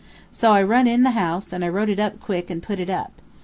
So 0.31 0.53
I 0.53 0.63
run 0.63 0.87
in 0.87 1.03
the 1.03 1.11
house, 1.11 1.53
and 1.53 1.63
wrote 1.71 1.87
it 1.87 2.19
quick 2.19 2.49
and 2.49 2.63
put 2.63 2.79
it 2.79 2.89
up. 2.89 3.11